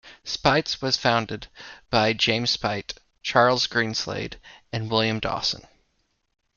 Speights 0.23 0.81
was 0.81 0.97
founded 0.97 1.45
by 1.91 2.11
James 2.13 2.49
Speight, 2.49 2.95
Charles 3.21 3.67
Greenslade, 3.67 4.37
and 4.73 4.89
William 4.89 5.19
Dawson. 5.19 5.67